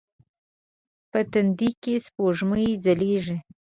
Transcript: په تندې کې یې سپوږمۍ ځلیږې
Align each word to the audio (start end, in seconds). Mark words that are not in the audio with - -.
په 1.11 1.19
تندې 1.31 1.69
کې 1.81 1.93
یې 1.97 2.01
سپوږمۍ 2.05 2.69
ځلیږې 2.83 3.37